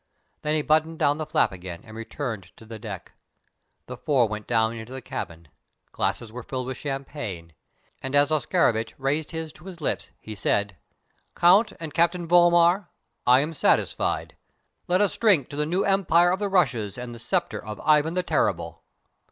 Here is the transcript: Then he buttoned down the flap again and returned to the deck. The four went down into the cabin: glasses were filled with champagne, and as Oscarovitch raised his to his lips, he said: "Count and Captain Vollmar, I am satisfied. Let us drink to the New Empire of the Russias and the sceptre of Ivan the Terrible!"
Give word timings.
Then 0.41 0.55
he 0.55 0.63
buttoned 0.63 0.97
down 0.97 1.19
the 1.19 1.27
flap 1.27 1.51
again 1.51 1.81
and 1.83 1.95
returned 1.95 2.57
to 2.57 2.65
the 2.65 2.79
deck. 2.79 3.11
The 3.85 3.95
four 3.97 4.27
went 4.27 4.47
down 4.47 4.73
into 4.73 4.93
the 4.93 4.99
cabin: 5.03 5.47
glasses 5.91 6.31
were 6.31 6.41
filled 6.41 6.65
with 6.65 6.77
champagne, 6.77 7.53
and 8.01 8.15
as 8.15 8.31
Oscarovitch 8.31 8.95
raised 8.97 9.29
his 9.29 9.53
to 9.53 9.65
his 9.65 9.79
lips, 9.79 10.09
he 10.19 10.33
said: 10.33 10.75
"Count 11.35 11.73
and 11.79 11.93
Captain 11.93 12.27
Vollmar, 12.27 12.87
I 13.27 13.41
am 13.41 13.53
satisfied. 13.53 14.35
Let 14.87 15.01
us 15.01 15.15
drink 15.17 15.49
to 15.49 15.55
the 15.55 15.67
New 15.67 15.83
Empire 15.85 16.31
of 16.31 16.39
the 16.39 16.49
Russias 16.49 16.97
and 16.97 17.13
the 17.13 17.19
sceptre 17.19 17.63
of 17.63 17.79
Ivan 17.81 18.15
the 18.15 18.23
Terrible!" 18.23 18.81